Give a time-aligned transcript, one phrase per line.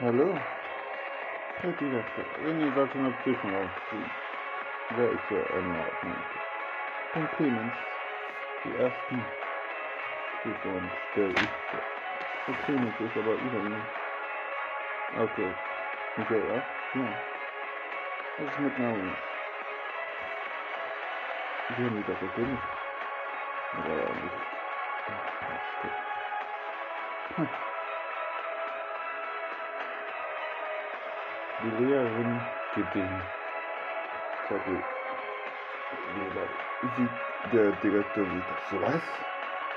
[0.00, 0.44] Hallo?
[1.56, 4.20] Herr Direktor, René sollte eine Prüfung aufziehen.
[4.88, 6.26] Wer ist der Anordnung?
[7.12, 7.74] Herr Clemens,
[8.64, 9.36] die ersten
[10.32, 11.86] Prüfungen stelle ich vor.
[12.46, 13.92] Herr Clemens ist aber über ihn.
[15.08, 15.56] Okay.
[16.16, 16.70] Michael auch?
[16.94, 17.22] Ja.
[18.36, 19.16] Was ist mit Naomi?
[21.68, 22.68] Sie haben die doch gekündigt.
[23.72, 24.36] Aber auch nicht.
[27.36, 27.48] Hm.
[31.64, 32.42] Die Lehrerin
[32.74, 33.22] gibt den
[34.48, 34.84] Zettel.
[36.94, 37.10] Sieht
[37.54, 38.70] der Direktor sieht das.
[38.70, 39.02] So was?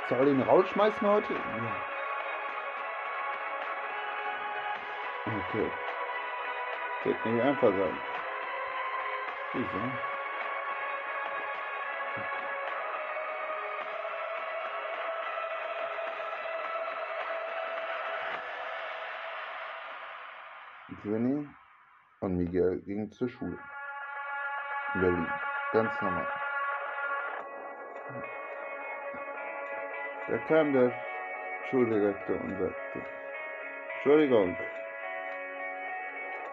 [0.10, 1.34] Soll ihn rausschmeißen heute?
[1.34, 1.40] Ja.
[5.28, 5.72] Okay.
[7.06, 7.98] Wird nicht einfach sein.
[9.54, 9.82] Wieso?
[21.06, 21.48] Jenny
[22.20, 23.58] und Miguel gingen zur Schule.
[24.96, 25.28] In Berlin.
[25.74, 26.28] Ganz normal.
[30.28, 30.92] Da kam der
[31.70, 33.06] Schuldirektor und sagte,
[33.96, 34.58] Entschuldigung,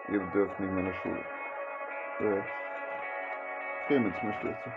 [0.09, 1.25] ihr dürft nicht mehr in die Schule.
[2.19, 2.47] Ist?
[3.87, 4.67] Clemens möchte jetzt.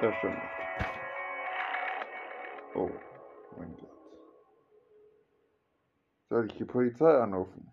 [0.00, 0.88] Das stimmt nicht.
[2.74, 2.90] Oh,
[3.56, 3.90] mein Gott.
[6.28, 7.67] Soll ich die Polizei anrufen?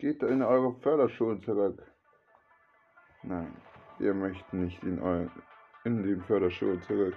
[0.00, 1.78] Geht in eure Förderschulen zurück.
[3.22, 3.54] Nein,
[3.98, 5.28] wir möchten nicht in, eu
[5.84, 7.14] in den Förderschulen zurück.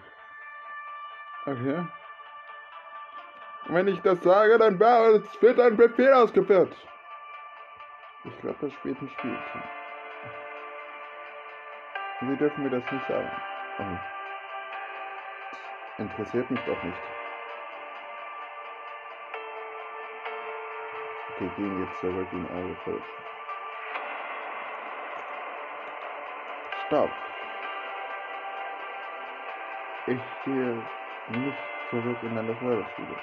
[1.46, 1.88] Ach ja?
[3.70, 6.76] Wenn ich das sage, dann wird ein Befehl ausgeführt.
[8.26, 9.64] Ich glaube, das spielt ein Spielchen.
[12.20, 13.32] Sie dürfen mir das nicht sagen.
[13.80, 13.98] Oh.
[16.02, 17.13] Interessiert mich doch nicht.
[21.40, 23.02] Wir gehen jetzt zurück in eure Feld.
[26.88, 27.12] Stopp!
[30.08, 30.84] Ich gehe
[31.30, 31.58] nicht
[31.90, 33.16] zurück in eine Förderschule.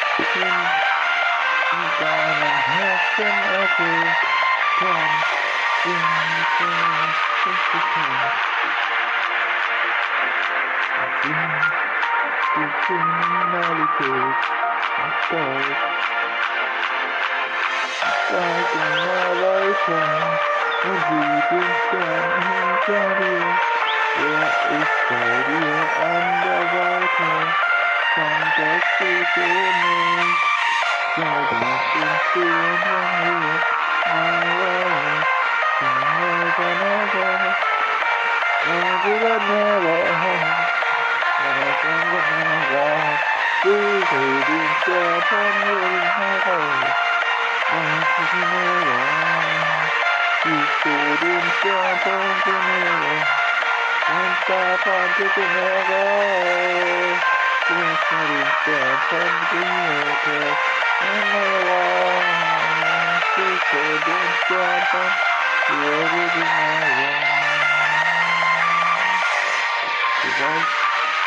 [12.86, 14.36] Kriminalität
[14.98, 15.66] und Stolz.
[18.30, 20.04] Zeig immer weiter
[20.84, 23.48] und sieh den Stern hinter dir.
[24.22, 24.48] Er
[24.80, 26.96] ist bei dir an der Seite.
[27.16, 27.75] Fantastic image, guidance in fear and
[28.16, 30.40] complexity goodness.
[31.16, 33.68] Salvation soon from you,
[34.06, 35.28] my way,
[35.76, 37.58] stronger than ever.
[38.62, 40.72] Every that never home,
[41.40, 43.20] everything that never
[43.64, 46.96] Please hold yourself from you, my way.
[47.70, 49.92] Everything that never
[50.44, 53.28] You stood in front of the mirror,
[54.08, 57.22] and stop on to the mirror.
[57.70, 60.54] Tiếng xa điện trẻ thân kính người thề
[61.02, 62.22] Em mơ lo
[63.36, 65.10] Khi cổ đêm qua tâm
[65.70, 66.88] Vừa đi đi mà
[70.24, 70.60] Chỉ vay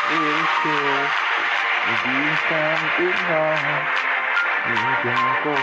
[0.09, 0.33] Yêu
[0.63, 1.07] chiều
[2.05, 3.57] Vì sam ước mơ
[4.69, 5.55] Những dòng cô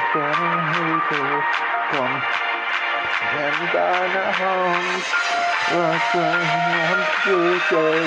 [1.92, 2.20] Còn
[3.36, 4.84] Em đã đã hồng
[5.72, 6.46] Và trời
[6.88, 8.06] Em cứ chơi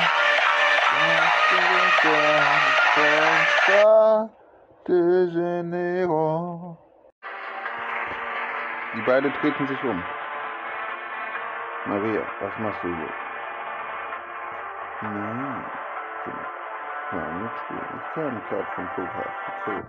[8.93, 10.03] Die beiden treten sich um.
[11.85, 13.09] Maria, was machst du hier?
[15.01, 15.65] Nein,
[16.25, 17.89] ich kann mitspielen.
[17.95, 19.85] Ich kam gerade vom Flughafen zurück.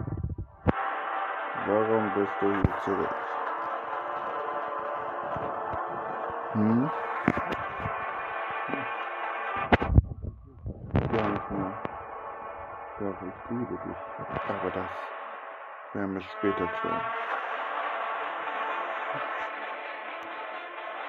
[1.67, 3.15] Warum bist du hier zurück?
[6.53, 6.91] Hm?
[13.27, 13.97] Ich liebe dich.
[14.49, 14.91] Aber das
[15.95, 17.01] werden wir später tun.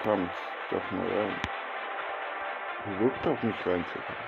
[0.04, 0.32] Kommt
[0.70, 1.42] doch mal rein.
[2.84, 4.24] Versuch doch nicht reinzukommen.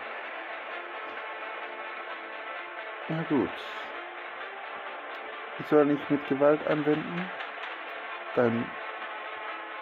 [3.10, 3.50] Na gut.
[5.60, 7.30] Ich soll nicht mit Gewalt anwenden?
[8.36, 8.66] Dann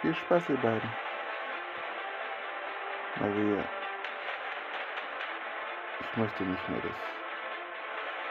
[0.00, 0.90] viel Spaß, ihr beiden.
[3.20, 3.64] Maria,
[6.00, 7.23] ich möchte nicht mehr, dass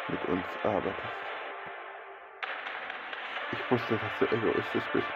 [0.08, 1.24] mit uns arbeitest.
[3.52, 5.08] Ich wusste, dass du egoistisch bist.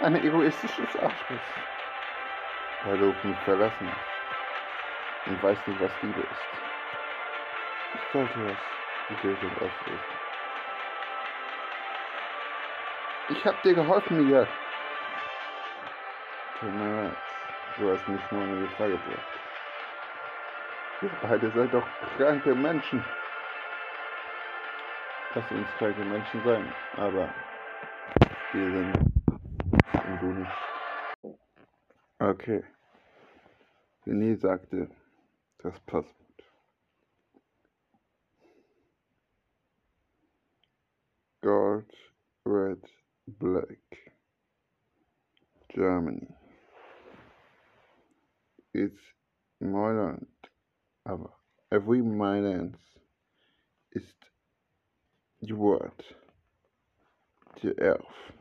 [0.00, 1.40] Ein egoistisches Arschloch.
[2.84, 5.28] Weil du mich verlassen hast.
[5.28, 6.68] Und weißt nicht, was Liebe ist.
[7.94, 8.58] Ich sollte das
[9.10, 10.18] die Lösung auslösen.
[13.30, 14.48] Ich hab dir geholfen, Miguel.
[16.60, 17.16] Tut mir leid.
[17.76, 19.38] Du hast mich nur in Gefahr gebracht.
[21.02, 23.04] Ihr beide seid doch kranke Menschen.
[25.34, 27.34] Lass uns kranke Menschen sein, aber
[28.52, 28.96] wir sind.
[32.18, 32.64] Okay.
[34.06, 34.88] René sagte,
[35.58, 36.52] das passt gut.
[41.42, 41.94] Gold,
[42.44, 42.82] red,
[43.26, 44.14] black.
[45.68, 46.26] Germany.
[48.72, 49.00] It's
[49.60, 50.26] my land.
[51.04, 51.32] Aber
[51.70, 52.76] every Mailand
[53.90, 54.27] ist
[55.40, 56.16] die Wort.
[57.62, 58.32] Der Erf.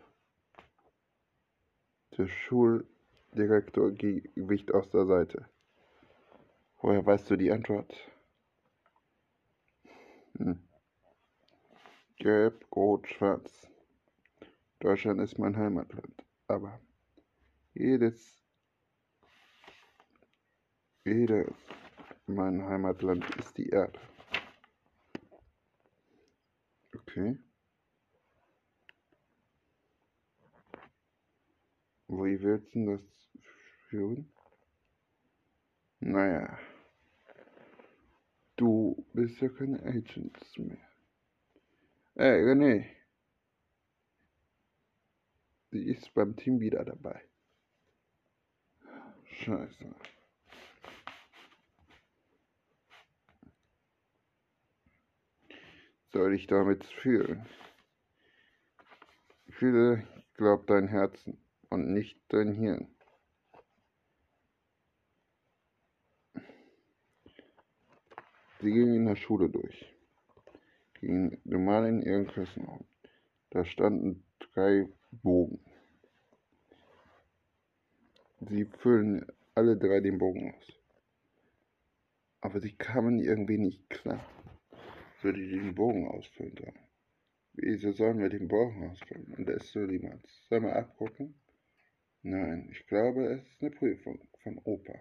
[2.17, 5.47] Der Schuldirektor wicht aus der Seite.
[6.81, 7.93] Woher weißt du die Antwort?
[10.37, 10.59] Hm.
[12.17, 13.67] Gelb, Rot, Schwarz.
[14.79, 16.23] Deutschland ist mein Heimatland.
[16.47, 16.79] Aber
[17.73, 18.43] jedes,
[21.03, 21.53] jedes
[22.27, 23.99] mein Heimatland ist die Erde.
[27.17, 27.35] Okay.
[32.09, 33.01] Wie willst du das
[33.89, 34.31] führen?
[35.99, 36.59] Naja.
[38.55, 40.77] Du bist ja keine Agents mehr.
[42.13, 42.85] Ey, René.
[45.71, 47.19] Sie ist beim Team wieder dabei.
[49.25, 49.95] Scheiße.
[56.13, 57.45] Soll ich damit fühlen?
[59.49, 61.37] Fühle, glaub dein Herzen
[61.69, 62.87] und nicht dein Hirn.
[68.59, 69.93] Sie gingen in der Schule durch,
[70.99, 72.85] gingen normal in ihren Klassenraum.
[73.51, 75.59] Da standen drei Bogen.
[78.39, 80.73] Sie füllen alle drei den Bogen aus.
[82.41, 84.25] Aber sie kamen irgendwie nicht klar.
[85.21, 86.79] So die den Bogen ausfüllen sollen.
[87.53, 89.33] Wieso sollen wir den Bogen ausfüllen?
[89.35, 90.45] Und es so niemals.
[90.47, 91.33] Sollen wir abgucken?
[92.21, 94.93] Nein, ich glaube, es ist eine Prüfung von Opa.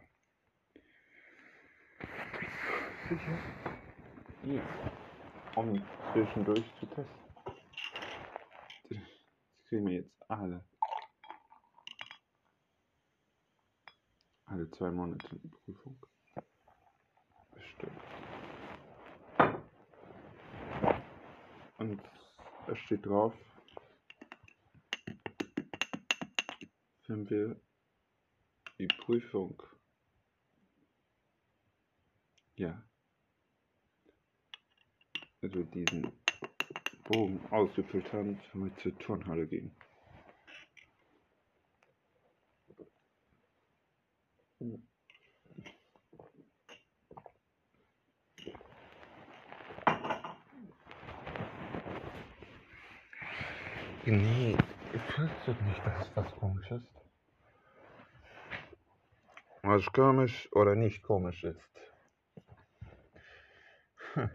[3.08, 3.38] Sicher?
[4.44, 4.62] Ja.
[5.56, 5.82] Um
[6.12, 7.06] zwischendurch zu testen.
[8.88, 10.64] Das kriegen wir jetzt alle.
[14.46, 15.98] Alle zwei Monate eine Prüfung.
[17.54, 18.25] Bestimmt.
[21.78, 22.00] Und
[22.66, 23.34] da steht drauf,
[27.06, 27.60] wenn wir
[28.78, 29.62] die Prüfung
[32.56, 32.82] ja
[35.42, 36.12] also diesen
[37.04, 39.70] Bogen ausgefüllt haben, wenn wir zur Turnhalle gehen.
[54.08, 54.56] Nee,
[55.16, 56.86] Fühlst du nicht, dass es was komisch ist?
[59.62, 61.60] Was komisch oder nicht komisch ist?
[64.14, 64.30] Hm.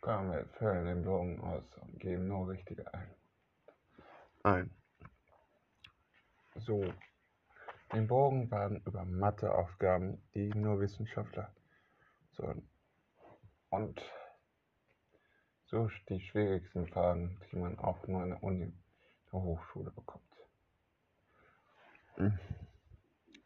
[0.00, 3.14] Komm, wir füllen den Bogen aus und geben nur richtige ein.
[4.44, 4.70] Ein.
[6.56, 6.84] So.
[7.92, 11.52] Den Bogen waren über Matheaufgaben, die nur Wissenschaftler
[12.32, 12.54] so
[13.72, 14.02] und
[15.64, 18.70] so die schwierigsten Fragen, die man auch nur an der Uni,
[19.32, 20.22] der Hochschule bekommt.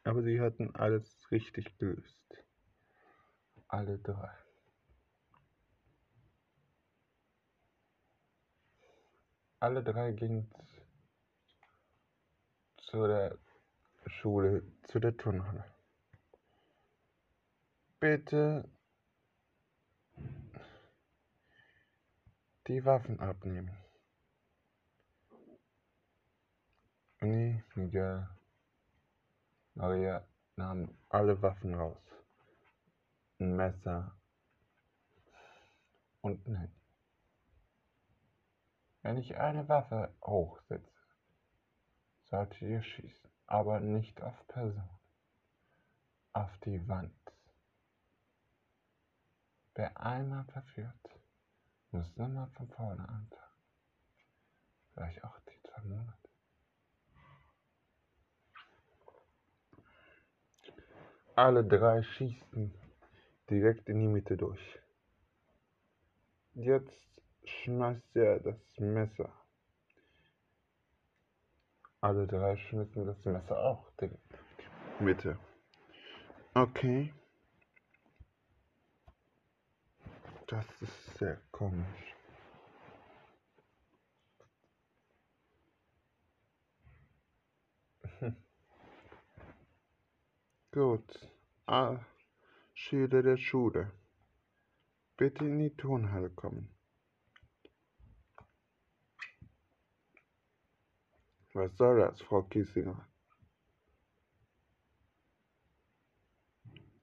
[0.02, 2.18] Aber sie hatten alles richtig gelöst.
[3.68, 4.36] Alle drei.
[9.60, 10.52] Alle drei gingen
[12.78, 13.38] zu der
[14.06, 15.64] Schule, zu der Turnhalle.
[18.00, 18.68] Bitte
[22.66, 23.76] die Waffen abnehmen.
[27.20, 28.28] Uni, Miguel,
[29.74, 32.02] Maria nahmen alle Waffen raus.
[33.38, 34.16] Ein Messer
[36.22, 36.80] und ein Handy.
[39.02, 40.90] Wenn ich eine Waffe hochsetze,
[42.24, 44.88] solltet ihr schießen, aber nicht auf Person,
[46.32, 47.14] auf die Wand.
[49.74, 51.15] Wer einmal verführt,
[51.92, 53.46] muss immer von vorne anfangen.
[54.94, 56.28] Vielleicht auch die zwei Monate.
[61.34, 62.74] Alle drei schießen
[63.50, 64.78] direkt in die Mitte durch.
[66.54, 67.06] Jetzt
[67.44, 69.30] schmeißt er das Messer.
[72.00, 74.38] Alle drei schmissen das Messer auch direkt in
[74.98, 75.38] die Mitte.
[76.54, 77.12] Okay.
[80.46, 82.14] Das ist sehr komisch.
[90.70, 91.28] Gut.
[91.66, 91.98] Ah,
[92.74, 93.90] Schüler der Schule.
[95.16, 96.70] Bitte in die Turnhalle kommen.
[101.54, 103.04] Was soll das, Frau Kiesinger?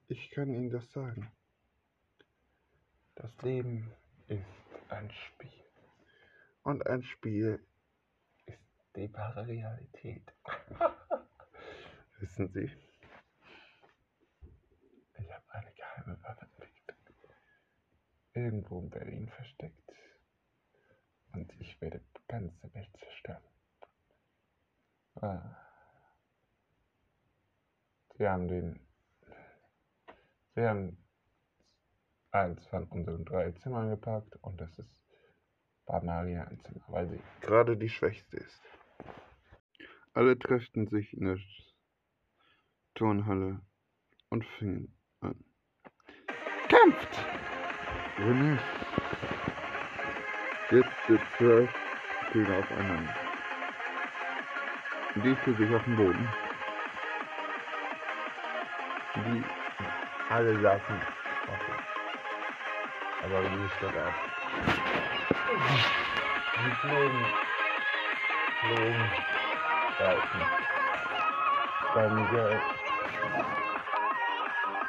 [0.08, 1.30] Ich kann Ihnen das sagen.
[3.16, 3.94] Das Leben
[4.28, 4.44] ist
[4.90, 5.64] ein Spiel.
[6.64, 7.64] Und ein Spiel
[8.46, 8.60] ist
[8.96, 10.34] die wahre Realität.
[12.20, 12.72] Wissen Sie?
[15.20, 17.36] Ich habe eine geheime Waffe entdeckt.
[18.34, 19.92] Irgendwo in Berlin versteckt.
[21.34, 23.44] Und ich werde die ganze Welt zerstören.
[25.16, 25.56] Ah.
[28.18, 28.80] Sie haben den.
[30.56, 31.03] Sie haben
[32.34, 35.00] eins von unseren drei Zimmern gepackt und das ist
[35.86, 38.62] bei Maria ein Zimmer, weil sie gerade die Schwächste ist.
[40.14, 41.38] Alle trefften sich in der
[42.96, 43.62] Turnhalle
[44.30, 45.44] und fingen an.
[46.68, 47.26] Kämpft!
[48.18, 48.60] René.
[50.72, 51.70] Jetzt sitzt zwölf
[52.32, 53.16] Gegner aufeinander.
[55.16, 56.30] Die für sich auf dem Boden.
[59.16, 59.44] Die
[60.30, 60.82] alle auf
[63.24, 64.14] aber wie ist das ab?
[66.56, 67.26] Die flogen,
[68.60, 69.12] flogen,
[70.00, 70.42] Reifen.
[71.94, 72.62] Bei Miguel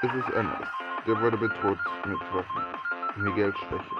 [0.02, 0.68] ist es anders.
[1.06, 2.64] Der wurde bedroht mit Waffen.
[3.16, 3.96] Miguel Schwäche.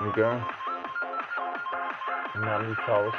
[0.00, 0.42] Miguel
[2.34, 3.16] nahm die Faust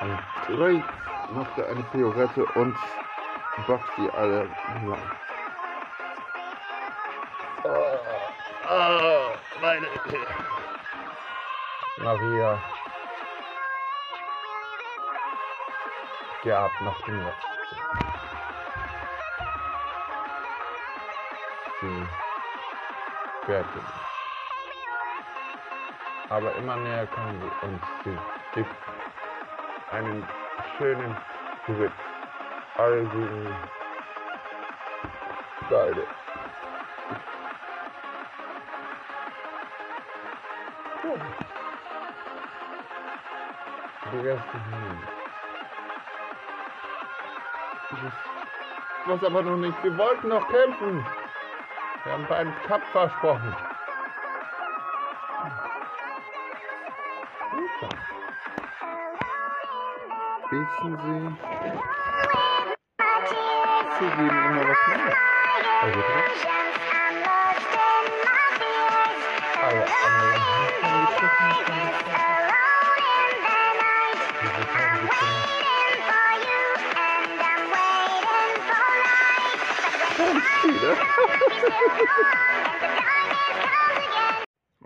[0.00, 0.84] und drei
[1.32, 2.76] machte eine Piorette und
[3.66, 4.44] boxt sie alle
[4.86, 5.27] lang.
[7.64, 7.98] Oh,
[8.70, 9.86] oh, meine
[11.98, 12.62] Maria.
[16.44, 17.26] Gab nach dem.
[21.80, 22.06] Sie
[23.46, 23.84] sich.
[26.28, 28.18] Aber immer näher kam sie und sie
[28.54, 28.74] gibt
[29.90, 30.28] einen
[30.76, 31.16] schönen
[31.66, 31.92] Griff.
[32.76, 33.56] Alle sieben
[35.70, 36.06] beide.
[44.10, 44.58] Erste
[49.04, 49.84] Was aber noch nicht.
[49.84, 51.04] Wir wollten noch kämpfen.
[52.04, 53.54] Wir haben beim Cup versprochen.
[60.50, 61.36] Wissen Sie?
[63.98, 65.16] Sie geben immer was mehr.
[65.82, 66.00] Also,
[70.00, 72.37] von der Zeit.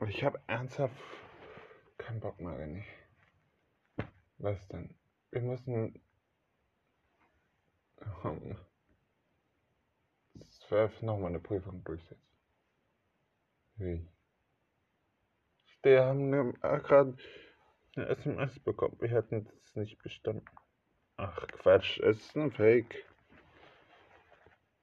[0.09, 0.95] Ich habe ernsthaft
[1.99, 2.83] keinen Bock mehr, René.
[4.39, 4.95] Was denn?
[5.31, 6.01] Wir müssen
[8.23, 8.57] um
[10.49, 12.23] zwölf nochmal eine Prüfung durchsetzen.
[13.77, 14.09] Wie?
[15.83, 17.17] Wir haben gerade
[17.97, 18.97] eine SMS bekommen.
[19.01, 20.45] Wir hätten es nicht bestanden.
[21.17, 23.05] Ach Quatsch, es ist ein Fake.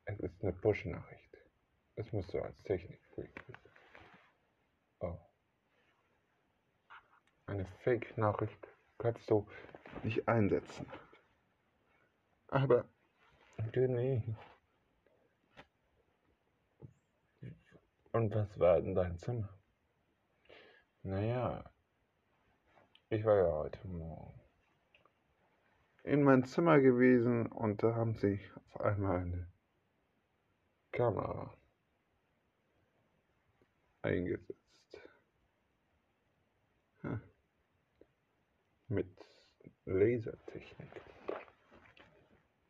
[0.06, 1.38] Es ist eine Push-Nachricht.
[1.96, 2.98] Es muss so als wissen.
[5.00, 5.18] Oh.
[7.46, 9.48] Eine Fake-Nachricht kannst du
[10.04, 10.86] nicht einsetzen.
[12.48, 12.86] Aber,
[13.76, 14.24] nee.
[18.12, 19.50] Und was war in deinem Zimmer?
[21.04, 21.70] Naja,
[23.10, 24.40] ich war ja heute Morgen
[26.04, 29.48] in mein Zimmer gewesen und da haben sie auf einmal eine
[30.92, 31.54] Kamera
[34.02, 34.56] eingesetzt.
[37.02, 37.22] Hm.
[38.88, 39.08] Mit
[39.86, 41.02] Lasertechnik.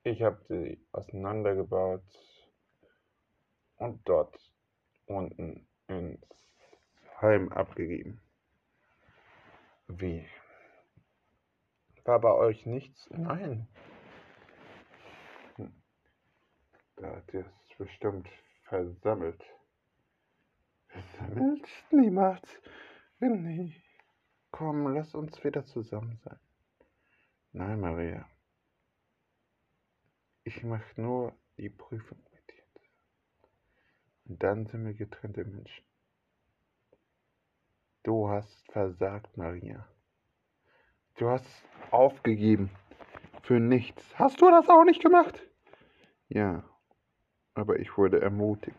[0.03, 2.03] Ich habe sie auseinandergebaut
[3.77, 4.37] und dort
[5.05, 6.19] unten ins
[7.21, 8.21] Heim abgegeben.
[9.89, 10.25] Wie?
[12.05, 13.09] War bei euch nichts?
[13.09, 13.67] Nein.
[16.95, 18.27] Da hat ihr es bestimmt
[18.63, 19.43] versammelt.
[20.87, 21.67] Versammelt?
[21.91, 22.61] Niemals.
[23.19, 23.75] Nee.
[24.51, 26.39] Komm, lass uns wieder zusammen sein.
[27.51, 28.29] Nein, Maria.
[30.43, 32.63] Ich mache nur die Prüfung mit dir.
[34.25, 35.88] Und dann sind wir getrennte Menschen.
[38.09, 39.87] Du hast versagt, Maria.
[41.17, 41.45] Du hast
[41.91, 42.71] aufgegeben.
[43.43, 44.03] Für nichts.
[44.17, 45.39] Hast du das auch nicht gemacht?
[46.27, 46.63] Ja,
[47.53, 48.75] aber ich wurde ermutigt.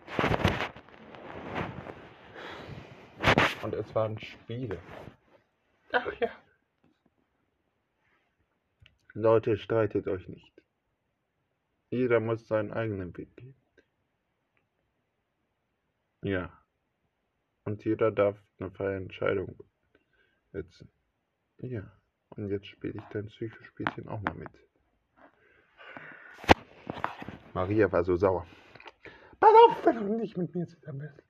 [3.62, 4.83] Und es waren Spiele.
[5.93, 6.31] Ach ja.
[9.12, 10.61] Leute, streitet euch nicht.
[11.90, 13.55] Jeder muss seinen eigenen Weg gehen.
[16.23, 16.60] Ja.
[17.64, 19.57] Und jeder darf eine freie Entscheidung
[20.53, 20.90] setzen.
[21.59, 21.90] Ja.
[22.31, 24.49] Und jetzt spiele ich dein Psychospielchen auch mal mit.
[27.53, 28.46] Maria war so sauer.
[29.40, 31.29] Pass auf, wenn du nicht mit mir zusammen bist.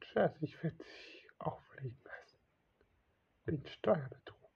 [0.00, 2.38] Scherz, ich werde dich auch fliegen lassen.
[3.44, 4.50] Wegen Steuerbetrug.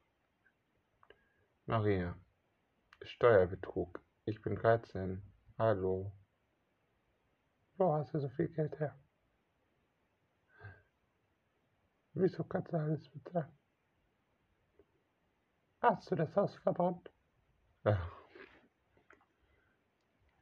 [1.66, 2.16] Maria,
[3.02, 4.00] Steuerbetrug.
[4.24, 5.22] Ich bin 13.
[5.58, 6.12] Hallo.
[7.76, 8.96] Wo hast du so viel Geld her?
[12.14, 13.52] Wieso kannst du alles bezahlen?
[15.80, 17.10] Hast du das Haus verbrannt?
[17.84, 18.10] Ja.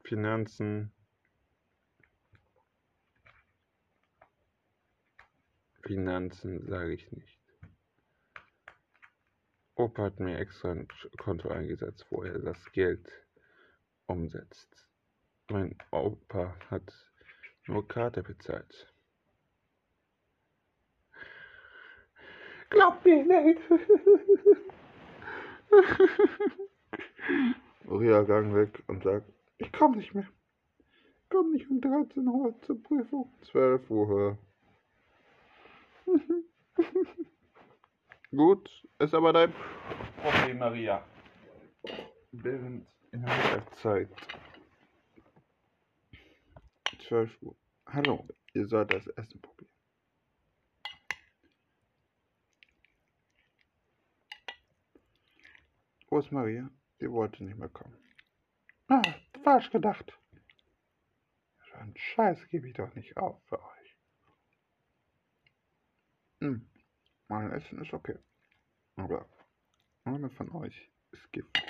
[0.05, 0.93] Finanzen.
[5.83, 7.41] Finanzen sage ich nicht.
[9.77, 13.09] Opa hat mir extra ein Konto eingesetzt, wo er das Geld
[14.07, 14.89] umsetzt.
[15.49, 16.93] Mein Opa hat
[17.67, 18.93] nur Karte bezahlt.
[22.71, 23.61] Glaub mir nicht.
[27.91, 29.29] Ria gang weg und sagt,
[29.59, 30.27] ich komm nicht mehr.
[31.29, 33.31] Komm nicht um 13 Uhr zur Prüfung.
[33.43, 34.39] 12 Uhr.
[38.31, 39.53] Gut, ist aber dein
[40.23, 41.05] Problem, Maria.
[42.33, 44.09] Während in der Mittagszeit
[47.09, 47.55] 12 Uhr.
[47.87, 49.70] Hallo, ihr sollt das Essen probieren.
[56.31, 56.69] Maria?
[57.01, 57.97] Die wollte nicht mehr kommen.
[58.89, 60.13] Ah, falsch gedacht.
[61.71, 63.97] So einen Scheiß gebe ich doch nicht auf für euch.
[66.41, 66.69] Hm,
[67.29, 68.19] mein Essen ist okay.
[68.97, 69.29] Aber
[70.05, 71.63] einer von euch ist Gift.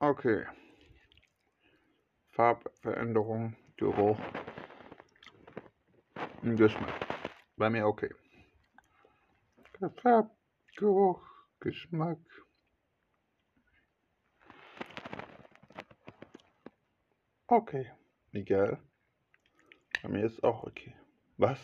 [0.00, 0.46] Okay.
[2.30, 4.16] Farbveränderung, Geruch,
[6.42, 7.07] Geschmack.
[7.58, 8.14] Bei mir okay.
[10.00, 10.30] Farb,
[10.76, 11.20] Geruch,
[11.58, 12.20] Geschmack.
[17.48, 17.90] Okay,
[18.32, 18.78] egal.
[20.02, 20.94] Bei mir ist auch okay.
[21.36, 21.58] Was?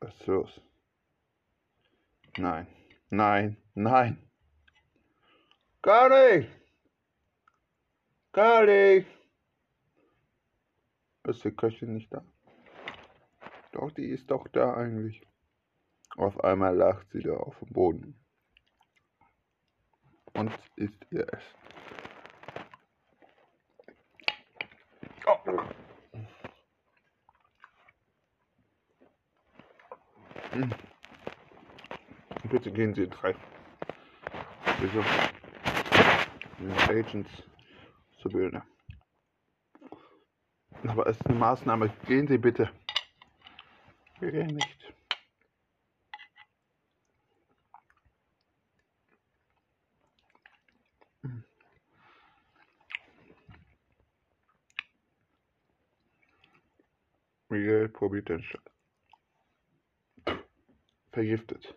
[0.00, 0.60] Was ist los?
[2.38, 2.66] Nein,
[3.10, 4.12] nein, nein.
[4.12, 4.30] Nicht.
[5.82, 6.46] Kali!
[11.24, 12.24] Ist die Köchin nicht da?
[13.72, 15.22] Doch, die ist doch da eigentlich.
[16.16, 18.20] Auf einmal lacht sie da auf dem Boden.
[20.34, 21.58] Und isst ihr Essen.
[25.26, 25.60] Oh.
[30.52, 30.74] Hm.
[32.50, 33.34] Bitte gehen Sie drei.
[34.80, 35.04] Wieso?
[36.88, 37.30] Agents
[38.20, 38.62] zu bilden.
[40.86, 41.90] Aber es ist eine Maßnahme.
[42.06, 42.70] Gehen Sie bitte.
[44.20, 44.94] Nicht.
[57.48, 58.70] Miguel probiert den Schlag.
[61.12, 61.74] Vergiftet.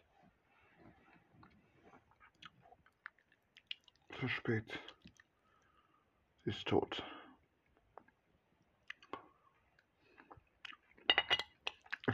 [4.20, 4.80] Zu spät.
[6.44, 7.04] Ist tot.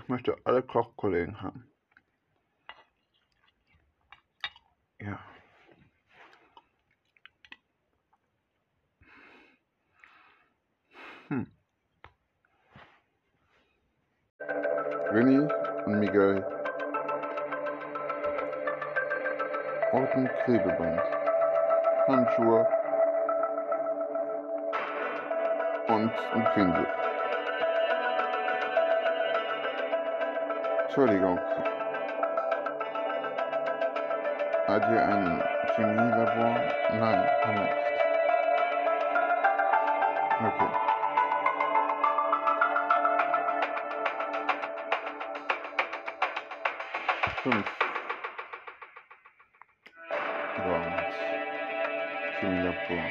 [0.02, 1.70] Ich möchte alle Kochkollegen haben.
[5.02, 5.20] Ja.
[11.28, 11.52] Hm.
[15.12, 15.48] Winnie
[15.86, 16.44] und Miguel.
[19.92, 21.02] Roten Klebeband.
[22.08, 22.68] Handschuhe.
[25.90, 27.09] Und ein Pinsel.
[31.00, 31.40] Entschuldigung.
[34.68, 35.44] Ihr ein
[35.76, 36.56] Chemielabor?
[36.92, 37.74] Nein, haben wir nicht.
[40.44, 40.70] Okay.
[47.44, 47.68] Fünf.
[50.66, 51.16] Rounds.
[52.42, 53.04] Chemielabor.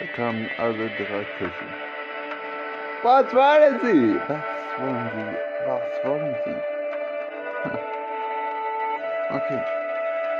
[0.00, 1.68] Da kamen alle drei Küchen.
[3.02, 4.20] Was wollen Sie?
[4.28, 5.44] Was wollen Sie?
[5.66, 6.73] Was wollen Sie?
[9.34, 9.60] Okay.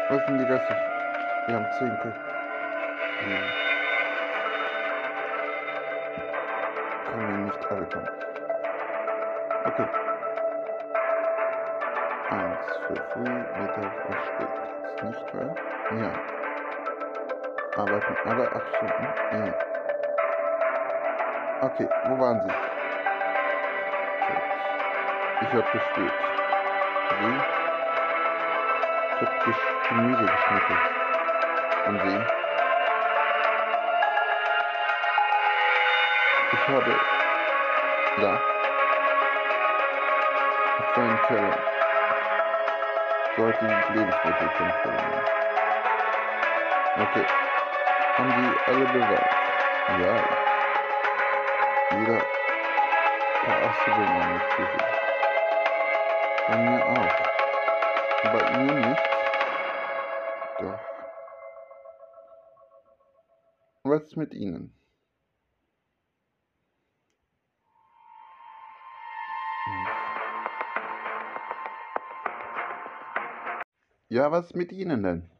[0.08, 0.76] Wo sind die Reste?
[1.46, 2.20] Wir haben zehn Küchen.
[3.18, 3.38] Hm.
[7.10, 8.08] Können wir nicht alle kommen.
[9.64, 9.88] Okay.
[12.30, 14.54] Eins für früh, Mittag und spät.
[14.84, 15.56] Ist nicht wahr?
[16.00, 16.10] Ja.
[17.74, 19.06] Arbeiten alle acht Stunden?
[19.32, 19.54] Ja.
[21.62, 22.52] Okay, wo waren Sie?
[25.40, 26.12] Ich habe gespielt.
[27.18, 27.63] Sie?
[29.20, 29.56] Ich Gesch
[29.88, 30.78] Gemüse geschnitten.
[31.86, 32.20] Und Sie?
[36.52, 37.00] Ich habe...
[38.16, 38.40] Ja.
[40.78, 41.56] Auf einen Teller.
[43.36, 45.26] Sollte die Lebensmittel kontrollieren.
[46.96, 47.26] Okay.
[48.16, 49.30] Haben die alle Beweis?
[50.00, 50.14] Ja.
[51.98, 52.20] Jeder
[53.44, 54.80] verarschte meine Küche.
[56.48, 57.33] Bei mir auch.
[58.32, 59.00] Bei Ihnen nicht?
[60.60, 60.78] Doch.
[63.82, 64.72] Was ist mit Ihnen?
[74.08, 75.30] Ja, was mit Ihnen denn?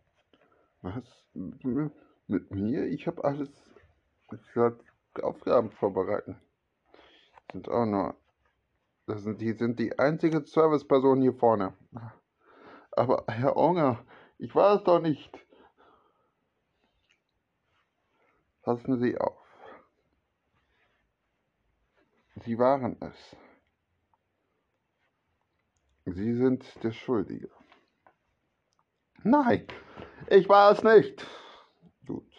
[0.82, 1.04] Was?
[1.32, 2.86] Mit mir?
[2.86, 3.48] Ich habe alles.
[4.32, 4.78] Ich werde
[5.22, 6.36] Aufgaben vorbereiten.
[7.52, 8.14] Sind auch nur.
[9.06, 11.72] Das sind, die sind die einzige Serviceperson hier vorne.
[12.96, 14.04] Aber Herr Onger,
[14.38, 15.30] ich war es doch nicht.
[18.62, 19.44] Passen Sie auf.
[22.44, 23.36] Sie waren es.
[26.06, 27.50] Sie sind der Schuldige.
[29.22, 29.66] Nein,
[30.28, 31.26] ich war es nicht.
[32.06, 32.30] Gut.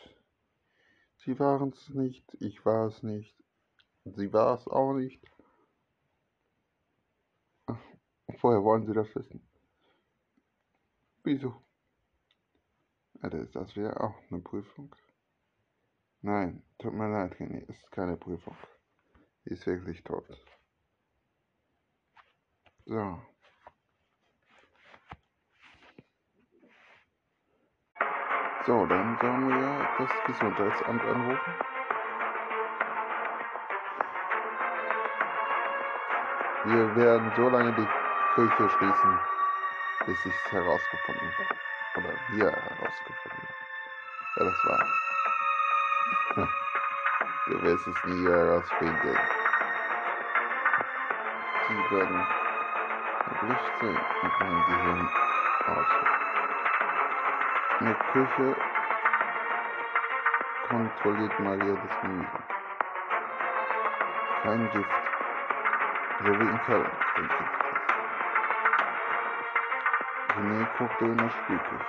[1.18, 3.36] Sie waren es nicht, ich war es nicht.
[4.06, 5.22] Sie war es auch nicht.
[8.42, 9.42] Woher wollen Sie das wissen?
[11.26, 11.60] Wieso?
[13.24, 14.96] Ja, das das wäre auch eine Prüfung.
[16.22, 18.56] Nein, tut mir leid, René, ist keine Prüfung.
[19.44, 20.24] Sie ist wirklich tot.
[22.86, 23.20] So.
[28.68, 31.54] So, dann sollen wir das Gesundheitsamt anrufen.
[36.66, 37.88] Wir werden so lange die
[38.36, 39.20] Küche schließen,
[40.06, 41.56] bis ich es herausgefunden habe.
[41.96, 43.66] Oder wir herausgefunden haben.
[44.36, 46.48] Wer das war.
[47.48, 49.18] Du wirst es nie herausfinden.
[51.68, 52.28] Sie werden
[53.26, 55.10] erwischt sein und mein Gehirn
[55.68, 55.88] aus.
[57.80, 58.56] Eine Küche
[60.68, 62.40] kontrolliert Maria das Gemüse.
[64.42, 64.90] Kein Gift.
[66.20, 67.65] So wie in Köln kein Gift
[70.36, 70.42] ist.
[70.42, 71.86] René guckte in der Spülküche.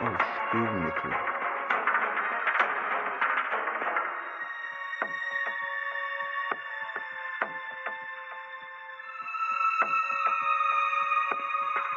[0.00, 0.06] Oh,
[0.48, 1.14] Spülmittel.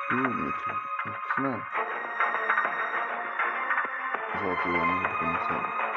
[0.06, 0.76] Spülmittel.
[1.36, 1.68] Klar.
[4.42, 5.89] Sollte ja nicht drin sein.